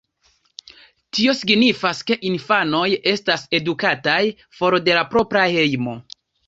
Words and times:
Tio 1.17 1.35
signifas, 1.41 2.01
ke 2.09 2.17
infanoj 2.31 2.87
estas 3.15 3.47
edukataj 3.61 4.21
for 4.61 4.83
de 4.89 5.01
la 5.01 5.09
propra 5.15 5.51
hejmo. 5.59 6.01